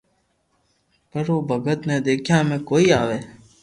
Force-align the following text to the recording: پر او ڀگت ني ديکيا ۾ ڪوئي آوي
پر 1.09 1.25
او 1.31 1.37
ڀگت 1.49 1.79
ني 1.87 1.97
ديکيا 2.05 2.39
۾ 2.49 2.57
ڪوئي 2.69 2.87
آوي 3.01 3.19